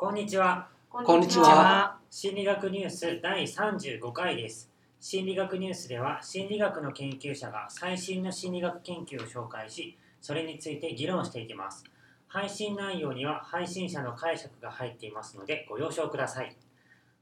[0.00, 0.66] こんにちは。
[0.88, 1.98] こんにちは。
[2.08, 4.70] 心理学ニュース第35回です。
[4.98, 11.84] 心理学ニュースでは心理学の研究者が最新の心理学研究を紹介し、それについて議論していきます。
[12.28, 16.56] 配信内容には配信者の解釈が入っていますのでご了承ください。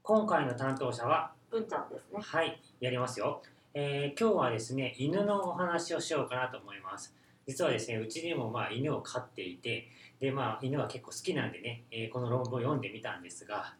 [0.01, 2.19] 今回の担当者は、文ちゃんですね。
[2.21, 3.41] はい、やりますよ。
[3.73, 7.13] えー今日はですね、犬のお話をしようかなと思います。
[7.49, 9.87] 実はですね、うちにもまあ犬を飼っていて、
[10.19, 13.73] でまあ犬は結構好きなんでね、えーこの論文を読んでみたんですが、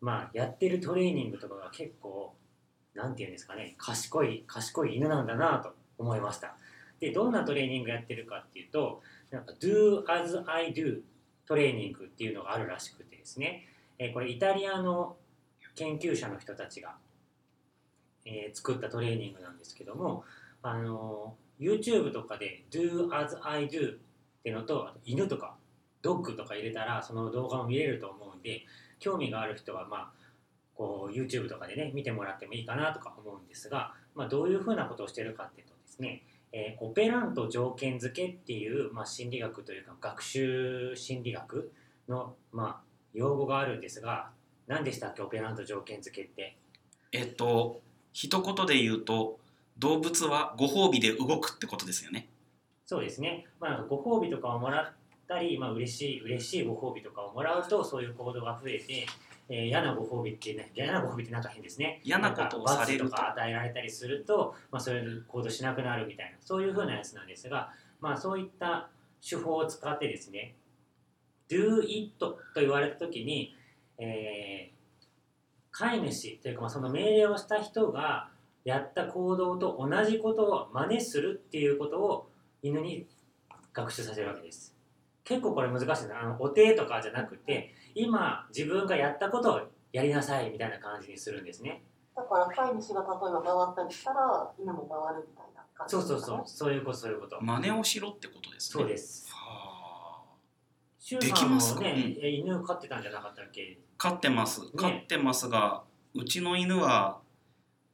[0.00, 2.36] まあやってるトレーニングとかが結構、
[2.94, 6.54] なんていうんですかね、賢い、賢い犬なんだなと思いました。
[7.00, 9.02] で、どんなトレーニングやってるかっていうと、
[9.32, 11.00] なんか Do as I do
[11.46, 13.66] トレーニングっていうのがあるらしくてですね、
[13.98, 15.16] えーこれイタリアの
[15.74, 16.94] 研究者の人たちが、
[18.24, 20.22] えー作ったトレーニングなんですけども、
[20.62, 23.98] あのー YouTube とかで Do as I do っ
[24.42, 25.56] てのとあと犬とか
[26.02, 28.62] ドッグとか入れたらその動画も見れると思うんで
[28.98, 30.10] 興味がある人はまあ
[30.74, 36.22] こう YouTube とかでね見てもらってもいいかなとか思うんですが、まあ、どういうふうなことをしてるかっていうとですね、
[36.52, 41.70] えーオペラント条件付けっていう、まあ、心理学というか学習心理学
[42.08, 42.80] の、まあ、
[43.12, 44.30] 用語があるんですが
[44.66, 46.56] 何でしたっけオペラント条件付けって？
[47.12, 49.38] えっと一言で言うと
[49.80, 52.28] 動物はご褒美で動くってことですよね。
[52.86, 54.92] そうですね、まあ、なんかご褒美とかをもらっ
[55.26, 59.06] たり、まあ嬉しい嬉しいご褒美とかをもらうとそういう行動が増えて、
[59.48, 62.00] えー嫌なご褒美ってね嫌なご褒美ってなんか変ですね。
[62.04, 63.16] 嫌なことをされると。
[63.16, 68.90] か与えられたりすると、まあ、そういう行動しなくなるみたいなそういうふうなやつなんですが、まあ、そういった
[69.28, 70.54] 手法を使ってですね
[71.48, 73.56] do it と言われた時に、
[73.98, 74.80] えー
[75.72, 78.28] 飼い主というか、まあ、その命令をした人が
[78.64, 82.30] やった行動と同じことを真似するっていうことを
[82.62, 83.06] 犬に
[83.72, 84.76] 学習させるわけです。
[85.24, 89.60] 結構これ難しいですあのお手とかじゃなくて今自分がやったことを
[89.92, 91.82] やりなさいみたいな感じにするんですね。
[92.16, 96.74] だから飼い主が例えば回ったりしたら犬も回るみたいな感じそうですか、ね、そうそうそう。
[96.74, 97.40] いうことそういうこと。
[97.40, 98.82] 真似をしろってことですね。
[98.82, 99.28] そうです。
[99.32, 100.24] はあ。
[100.98, 101.80] シュでウさんもきますか？
[101.80, 103.78] ね、え犬飼ってたんじゃなかったっけ？
[103.96, 104.62] 飼ってます。
[104.76, 105.84] 飼ってますが、
[106.14, 107.20] うちの犬は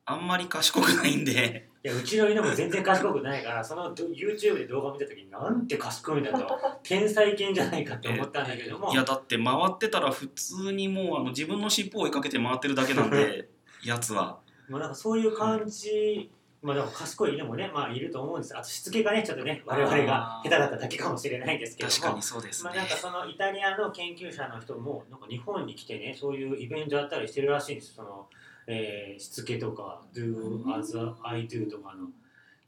[0.09, 1.69] あんまり賢くないんで。
[1.85, 13.49] いやうちの犬も全然賢くないからそのど YouTube で動画見た時になんて賢いんだと 天才犬じゃないかって思ったんだけども、いやだって回ってたら普通にもうあの自分の尻尾を追いかけて回ってるだけなんで
[13.85, 14.39] やつは。
[14.69, 16.29] まあ、なんかそういう感じ、
[16.63, 18.57] まあでも賢い犬もね、まあいると思うんです。
[18.57, 21.95] あとしつけがね、ちょっとね、我々が下手だっただけかもしれないですけども。
[21.95, 27.95] 確かにそうですねまあなんかそのイタリアの研究者の人も、なんか日本に来てね、そういうイベントやったりしてるらしいんです。
[27.95, 28.29] その、
[28.67, 32.09] えーしつけとか、do as I do とかの。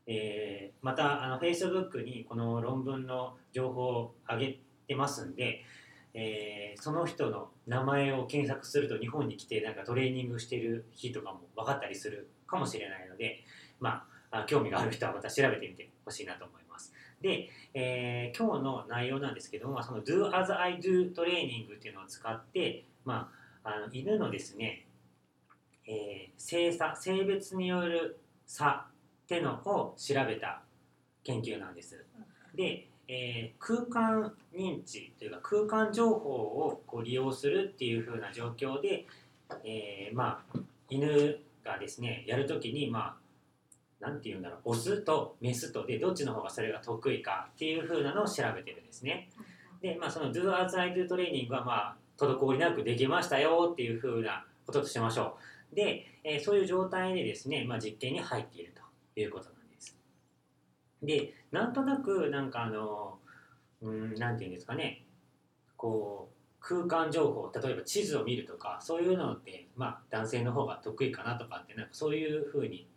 [0.07, 5.65] えーまた、あの、Facebook にこの論文の情報を上げてますんで、
[6.15, 13.45] えーその人の名前を検索すると日本に来てなんかトレーニングしてる日とかも分かったりするかもしれないので、
[13.81, 16.93] まあ、興味がある人はまた調べてみてほしいなと思います。
[17.21, 23.31] で、えー今日の内容なんですけども、まあその Do as I do トレーニングっていうのを使って、ま
[23.65, 24.87] あ、あの犬のですね、
[25.87, 30.63] えー性差、性別による差ってのを調べた
[31.25, 32.05] 研究なんです。
[32.55, 39.07] で、えー空間認知というか空間情報をこう利用するっていう風な状況で、
[39.65, 40.59] えーまあ
[40.91, 43.28] 犬がですねやるときにまあ
[44.01, 49.29] なんて言うんだろうオスとメスとでどっちの方がそれが得意かっていう風なのを調べてるんですね。
[49.81, 55.37] でまあその Do as I do トレーニングはまあ滞りなくできましたよっていう風なこととしましょ
[55.73, 55.75] う。
[55.75, 59.97] で、えーそういう状態でですね、まあ、実験に入っているということなんです。
[61.03, 63.19] でなんとなくなんかあの
[63.83, 65.05] うんなんていうんですかね
[65.77, 72.89] こう空間情報例えば地図を見るとかそういうのって、まあ、男性の方が得意かなとかってなんかそういうふうに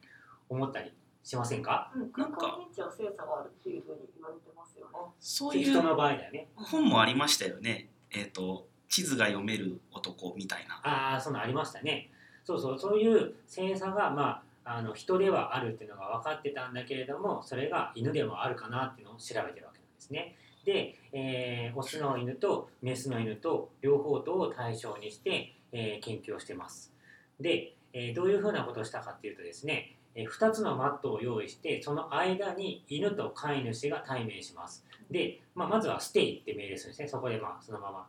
[0.52, 0.92] 思ったり
[1.24, 1.92] しませんか？
[1.96, 4.92] うん、空間認知は精査があるっていうふうに言われてますよね。
[5.20, 6.48] そういう人の場合だよね。
[6.56, 7.90] 本もありましたよね。
[8.12, 10.82] えっ、と地図が読める男みたいな。
[10.84, 12.12] ああそのありましたね。
[12.44, 20.36] そうそうそういう性差がまああの人ではあるっていうのが分かってたんだけれどもそれが犬でもあるかなっていうのを調べてるわけなんですね。
[20.66, 26.94] で、えーオスの犬とメスの犬と両方とを対象にして、えー研究をしてます。
[27.40, 34.86] で、えーどういうふうなことをしたかっていうとですね、え2つのマットを用意してその間に犬と飼い主が対面します。
[35.10, 37.08] で、まあ、まずは「ステイ」って命令するんですね。
[37.08, 38.08] そこでまあそのまま、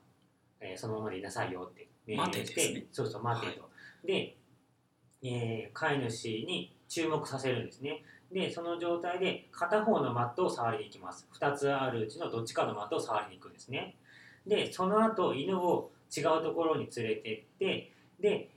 [0.61, 2.87] えーそのままでいなさいよって命令してね。
[2.93, 3.69] そうそう待てと、
[4.05, 4.37] で、
[5.23, 8.02] えー飼い主に注目させるんですね。
[8.31, 11.29] でその状態で片方のマットを触りに行きます。
[11.38, 13.96] 2つあるうちのどっちかのマットを触りに行くんですね。
[14.46, 18.50] でその後犬を違うところに連れてってで、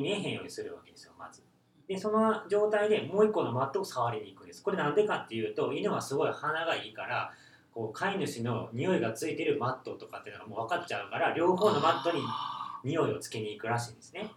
[0.00, 1.42] 見えへんようにするわけですよまず。
[1.86, 7.32] でその状態でもう一個のマットを触りに行くんですこれなんでかっていうと犬はすごい鼻がいいから
[7.72, 12.22] こう飼い主の匂いがついてるマットとかっていうのがもう分かっちゃうから両方のマットに
[12.84, 14.30] 匂いをつけに行くらしいんですね。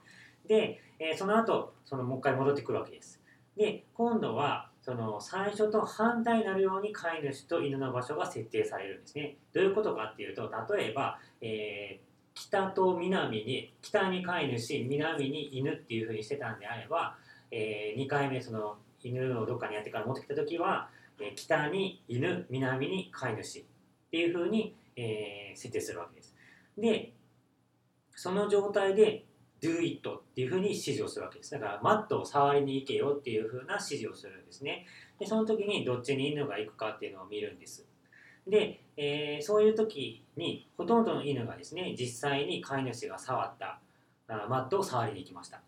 [0.48, 3.22] で、えーその後そのもう一回戻ってくるわけです。
[3.56, 9.38] で今度はその最初と反対になるように飼い主と犬の場所が設定されるんですね。
[9.54, 17.16] どういうことかっていうと例えば、えー北と南に北に飼い主南に犬っていうふうにしてたんであれば、
[17.52, 20.90] え2回目その犬をどっかにやってから持ってきた時は、
[21.20, 23.64] えー北に犬南に飼い主っ
[24.12, 26.36] ていうふうに、えー設定するわけです。
[26.78, 27.14] で
[28.16, 29.26] その状態で
[29.62, 31.52] do it っていうふうに指示をするわけです。
[31.52, 34.86] だからマットを触りに行けよっていうふうな指示をするんですね。
[35.20, 37.88] で、その時にどっちに犬が行くかっていうのを見るんです。
[38.48, 43.80] で、えーそういう時にほとんどの犬がですね、実際に飼い主が触った
[44.28, 45.62] あマットを触りに行きました。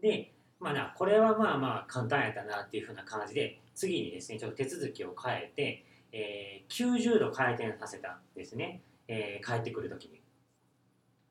[0.00, 10.16] で、まあな、これはまあまあ簡単やったなっていうふうな感じで、次にですね、ちょっと手続きを変えて、えー90度回転させたんですね、えー帰ってくる時に。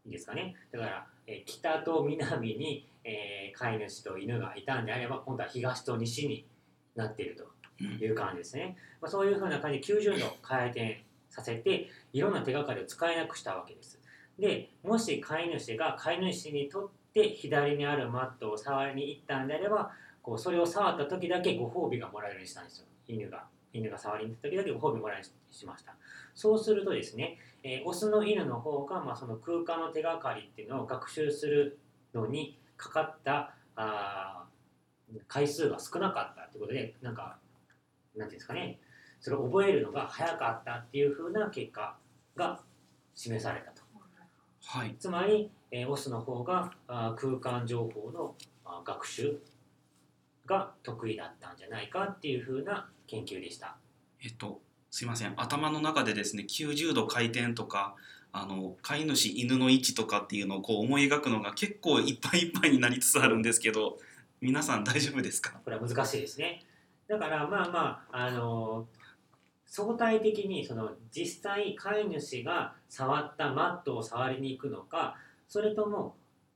[0.05, 0.55] いいですかね？
[0.71, 6.47] だから、えー北と南に、えー飼い主と犬がいたんであれば、今度は東と西に
[6.95, 7.45] なっていると
[7.83, 8.77] いう感じですね。
[9.01, 13.99] まあ、そういうふうな感じで90度回転させて、いろんな手がかりを使えなくしたわけです。
[14.39, 19.91] で、もし飼い主が飼い主にとって左にあるマットを触りに行ったんであれば、
[20.21, 22.85] こうそれを触った時だけご褒美がもらえるようにしたんですよ。
[23.07, 23.45] 犬が。
[23.73, 25.95] 犬が触りに行った時だけご褒美もらえるようにしました。
[26.35, 31.79] そうするとですね、えーオスの犬の方が、まあ、その空間の手がかりっていうのを学習する
[32.13, 34.45] のにかかったあ
[35.27, 37.37] 回数が少なかったってことでなんか
[38.17, 38.79] なんていうんですかね。
[39.19, 41.97] それを覚えるのが早かったっていう風な結果
[42.35, 42.59] が
[43.15, 43.81] 示されたと。
[44.65, 44.95] はい。
[44.99, 48.35] つまり、えーオスの方があー空間情報の
[48.65, 49.39] あー学習
[50.45, 53.77] が得意だったんじゃないかっていう風な研究でした。
[54.23, 54.61] えっと
[54.91, 55.33] すいません。
[55.37, 57.95] 頭の中でですね90度回転とか
[58.31, 63.97] あの飼い主犬の位置とかっていうのをこう思い描くのが結構いっぱいいっぱいになりつつあるんですけど
[64.41, 65.59] 皆さん大丈夫ですか？
[65.63, 66.63] これは難しいですね。
[67.07, 68.85] だからまあまあ、あの
[69.65, 75.15] 相対的にその実際飼い主が触ったマットを触りに行くのか
[75.47, 76.15] それとも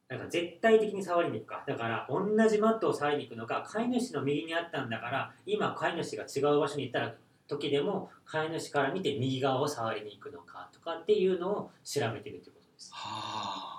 [0.09, 7.15] なんか絶対的に触りに行くかだから同じマットを触りに行くのか飼い主の右にあったんだから今飼い主が違う場所に行ったら
[7.47, 12.91] 時でも飼い主から見て右側を触りに行くのかとかっていうのを調べてるということです。
[12.93, 13.71] はあ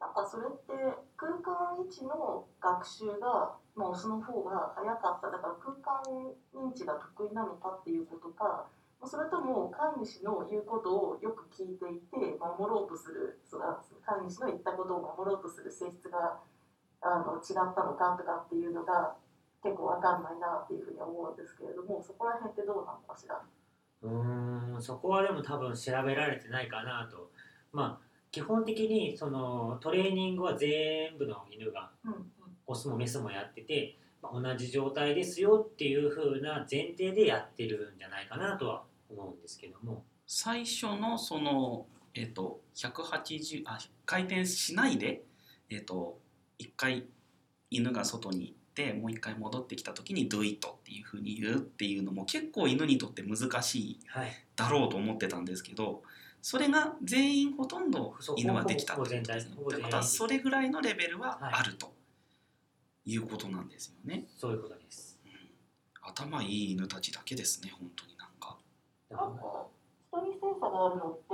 [0.00, 0.72] なんかそれって
[1.09, 1.09] 空
[1.50, 6.02] 間位置の学習が、まあ、オスの方が早かっただから空間
[6.54, 8.66] 認知が得意なのかっていうことか
[9.04, 13.64] それとも飼い主の言うことをよく聞いていて守ろうとするその
[14.04, 16.38] 飼い主の言ったことを守ろうとする性質が
[17.00, 19.16] あの違ったのかとかっていうのが
[19.62, 23.40] 結構わかんないなっていうふうに思うんですけれどもそこら辺ってどうなのかしら。
[24.02, 27.30] うんそこはでも多分調べられてないかなと
[27.70, 32.30] まあ基本的にそのトレーニングは全部の犬がうんうん。
[32.66, 40.04] オスもメスもやってて、まあ同じ状態ですよっていう風な前提でやってるんじゃないかなとは思うんですけども。
[40.26, 45.24] 最初のそのえっと180あ回転しないで
[45.68, 46.20] えっと
[46.58, 47.06] 一回
[47.70, 56.02] 犬が外に行ってもう一回戻ってきた時に「do it」っていうふうに言うっていうのも結構犬にとって難しいはいだろうと思ってたんですけど
[56.40, 59.56] それが全員ほとんど犬はできたってことですね。
[59.56, 61.92] ほぼ全体ということはそれぐらいのレベルははいあると
[63.04, 64.26] いうことなんですよね。
[64.38, 65.20] そういうことです
[66.02, 68.58] 頭いい犬たちだけですね本当になんか。
[69.10, 69.66] なんか
[70.10, 71.24] 人に性差があるのって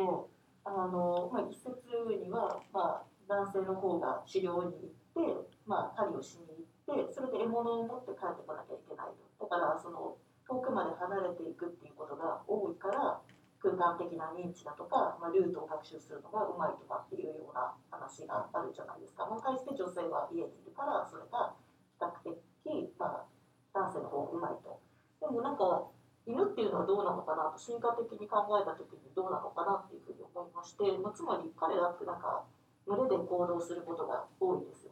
[0.64, 1.78] あの、まあ、一説
[2.20, 6.55] には、まあ、男性の方が狩猟に行って、まあ、狩りをしに
[6.86, 10.16] 行ってそれで獲物を持って帰ってこなきゃいけないとだからその
[10.46, 13.18] 遠くまで離れていくっていうことが多いから
[13.58, 19.26] 空間的な認知だとか、まあ、ルートを学習するのがうまいとかっていうような話があるじゃないですか。
[19.26, 21.58] まあ、対して女性は家にいるからそれが
[21.98, 23.26] 比較的、まあ、
[23.74, 24.78] 男性の方がうまいと。
[25.18, 25.90] でもなんか
[26.26, 32.46] 犬っていうのはどうなのかなと進化的に考えた時にどうなのかなっていうふうに思いまして、まあ、つまり彼らってなんか
[32.86, 34.85] 群れで行動することが多いです。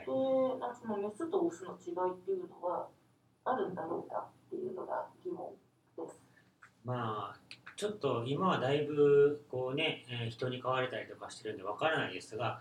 [0.00, 2.88] でそのメスとオスの違いっていうのは
[3.44, 5.52] あるんだろうかっていうのが疑問
[5.96, 6.20] です。
[6.84, 7.40] まあ
[7.76, 12.60] ちょっと今はだいぶこうね、えー人に飼われたりとかしてるんでわからないですが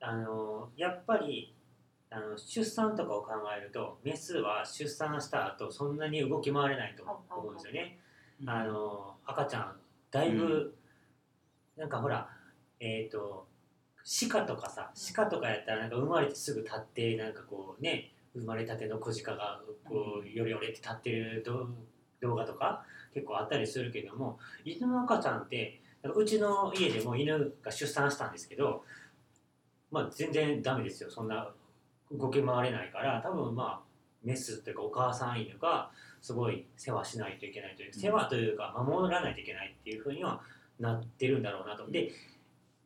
[0.00, 1.54] あのやっぱり
[2.10, 7.98] あの出産とかを考えるとメスは出産した後そんなに動き回れないと思うんですよね。
[8.46, 9.76] あの赤ちゃん
[10.10, 10.76] だいぶ
[11.76, 12.28] なんかほら
[12.80, 13.46] えっ、と
[14.04, 21.68] 鹿とかさ鹿とかやったらなんか生まれてすぐ立ってなんかこうね生まれたての子鹿がこうよれよれって立ってる動
[22.20, 28.84] 動画とか結構あったりするけども犬の赤ちゃんってうちの家でも犬が出産したんですけど
[29.90, 31.10] まあ全然ダメですよ。
[31.10, 31.52] そんな
[32.10, 33.80] 動き回れないから多分まあ
[34.24, 35.90] メスというかお母さん犬が
[36.20, 40.40] すごい世話しないといけないという世話というか守らないといけないっていうふうには
[40.78, 41.90] なってるんだろうなと。
[41.90, 42.10] で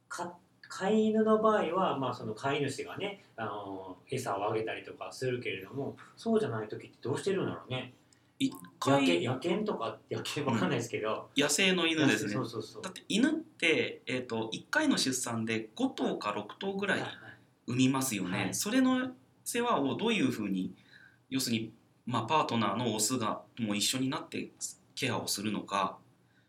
[0.08, 0.32] か
[0.68, 7.92] 飼い犬の場合は、まあ、その飼い主がねあの餌をあげたりとかするけれどもそうじゃない時ってどうしてるんだろうね。
[8.38, 8.52] 一
[8.84, 12.32] 野野犬とか野犬わかんないですけど、野生の犬ですね。
[12.34, 12.82] そうそうそう。
[12.82, 17.18] だって犬って、えー、と1回の出産で5頭か6頭ぐらいはいはい。
[17.66, 18.54] 産みますよね、はい。
[18.54, 19.10] それの
[19.44, 20.74] 世話をどういうふうに
[21.30, 21.72] 要するに、
[22.04, 24.50] まあ、パートナーのオスがもう一緒になって
[24.94, 25.98] ケアをするのか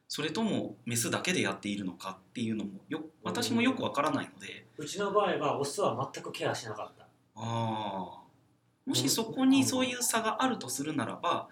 [0.08, 7.04] それともメスだけでやっているのかっていうのもよ私もよくわからないので、うちの場合はオスは全くケアしなかった。
[7.04, 8.28] ああ
[8.86, 11.50] もしそこにそういう差があるとするならば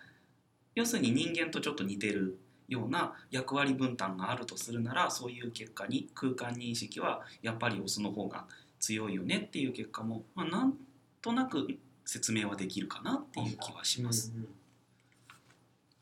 [0.73, 8.45] 要するに人間とちょっと似てるような役割分担があるとするならそういう結果に空間認識はやっぱりオスの方が
[8.79, 10.73] 強いよねっていう結果も、まあ、なん
[11.21, 11.67] となく
[12.05, 14.31] 説明はできるかなっていう気はします。
[14.33, 14.47] うんうん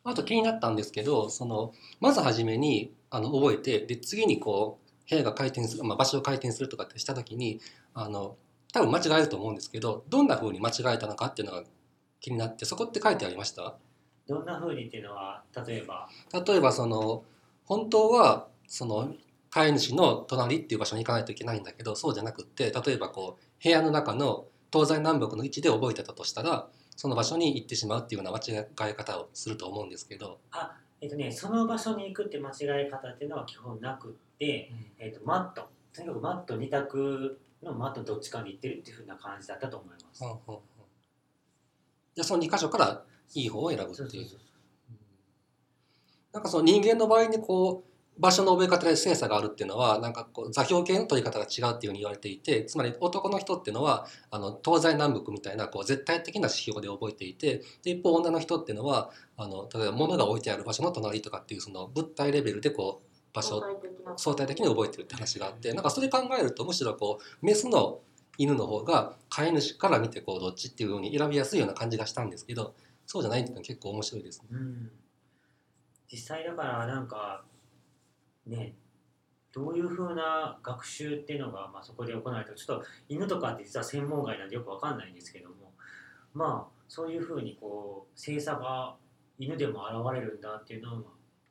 [0.04, 7.60] あと気になったんですけどそのまず初めにあの覚えてで次にこう部屋が回転する、まあ、場所を回転するとかってした時に
[7.94, 8.36] あの
[8.74, 11.64] 多分間違えると思うんですけどどんな風に間違えたのかっていうのが
[12.20, 13.76] 気になってそこって書いてありました？
[14.28, 16.10] どんな風にっていうのは例えば？
[16.46, 17.24] 例えばその
[17.66, 19.14] 本当はその
[19.50, 30.40] 飼い主の隣っていう場所に行かないといけないんだけどそうじゃなくって例えばこう部屋の中の東西南北の位置で覚えてたとしたらその場所に行ってしまうっていうような間違え方をすると思うんですけど、
[31.02, 35.68] えっとね、その場所に行くって間違い方っていうのは基本なくって、えっと、マット。
[35.94, 40.24] とにかくマット2択のマットどっちかに行ってるっていうふうな感じだったと思います。
[40.24, 40.62] うんうんうん。
[42.16, 43.98] じゃあその2箇所からいい方を選ぶっていう。
[43.98, 44.40] そうそうそう
[46.34, 68.00] なんかその人間の場合にこう場所の覚え方で精査があるっていうのはなんかこう座標系の取り方が違うっていうふうに言われていてつまり男の人っていうのはあの東西南北みたいなこう絶対的な指標で覚えていてで一方女の人っていうのはあの例えば物が置いてある場所の隣とかっていうその物体レベルでこう場所相対的な相対的に覚えてるって話があってなんかそれ考えるとむしろこうメスの
[68.38, 72.74] 犬の方が飼い主から見てこうどっちっていうふうに選びやすいような感じがしたんですけど
[73.06, 74.48] そうじゃないっていうのは結構面白いですね。
[74.52, 74.92] うん、
[76.12, 77.44] 実際だからなんか
[78.48, 78.76] ね
[79.52, 85.74] どういうふうな学習っていうのが、まあ、そこで行われてちょっと犬とかって実は専門外なんでよくわかんないんですけども。
[86.34, 88.96] まあそういうふうにこう精査が
[89.40, 91.02] 犬でも現れるんだっていうのは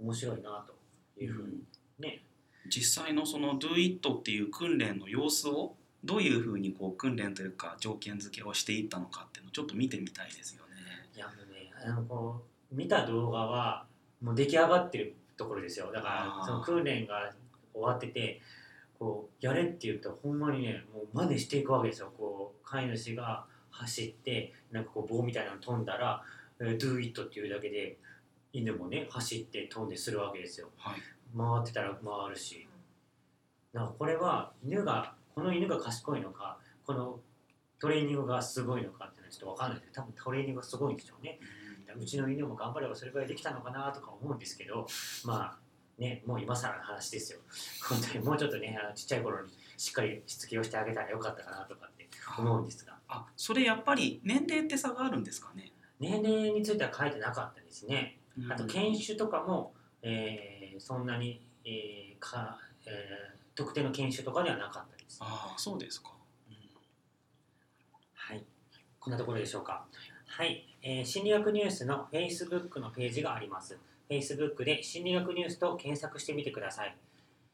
[0.00, 0.74] 面白いなと
[1.20, 1.62] いうふうに
[1.98, 2.24] ね、
[2.68, 10.70] 実際のその Do It っていう訓練の様子をどういうふうにこう訓練というか条件付けをしていったのかっていうのをちょっと見てみたいですよね。
[11.14, 13.86] いやもうねあのこう見た動画は
[14.20, 15.90] もう出来上がってるところですよ。
[15.92, 17.32] だからその訓練が
[17.72, 18.40] 終わってて
[18.98, 22.12] こうやれって言うとほんまにねもう真似していくわけですよ。
[22.16, 26.22] こう飼い主が走ってなんかこう棒みたいなの飛んだら
[26.60, 27.98] 「えー Do it」っていうだけで
[28.52, 30.70] 犬もね走って飛んでするわけですよ。
[30.76, 31.00] はい、
[31.36, 32.68] 回ってたら回るし。
[33.72, 37.20] なんかこれは犬がこの犬が賢いのかこの
[37.80, 41.40] トレーニングがすごいのかっていうのはちょっと分かんないけど多分トレーニングがすごいんでしょうね。
[41.40, 41.61] う
[42.04, 44.86] ちの犬も頑張ればそれぐらいできたのかなとか思うんですけど
[45.24, 45.58] まあ
[46.00, 47.40] ねもう今更の話ですよ。
[47.88, 52.08] 本当にもうちょっとねあのちっちゃい頃にしっかりしつけをしてあげたらよかったかなとかって
[52.38, 52.98] 思うんですが。
[53.08, 55.72] あそれやっぱり年齢って差があるんですかね？
[56.00, 58.18] 年齢については書いてなかったですね。
[58.50, 65.18] あとうん犬種とかも、えーそんなに、えーかえー特定の犬種とかではなかったです。
[65.20, 66.14] ああそうですか。
[66.48, 66.56] うん。
[68.14, 68.42] はい、
[68.98, 69.86] こんなところでしょうか。
[70.34, 73.78] はい、えー心理学ニュースの Facebook のページがあります。
[74.08, 76.96] Facebook で心理学ニュースと検索してみてください。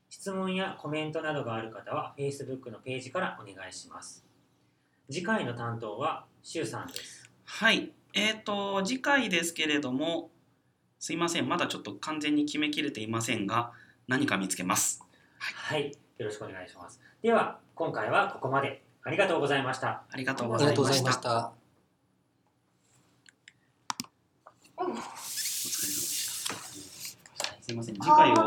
[0.08, 4.24] 質問やコメントなどがある方は Facebook のページからお願いします。
[5.10, 7.28] 次回の担当はシュウさんです。
[7.46, 10.30] はい、えー、と次回ですけれども
[11.00, 13.72] すいませんまだちょっと完全に決めきれていませんが
[14.06, 15.04] 何か見つけます。
[15.40, 17.00] はい、よろしくお願いします。
[17.22, 18.84] では、今回はここまで。
[19.02, 20.04] ありがとうございました。
[20.10, 20.76] ありがとうござい。
[20.76, 21.57] ました。
[24.80, 26.54] お疲れ様でした。
[27.60, 27.94] すいません。
[27.96, 28.36] 次回を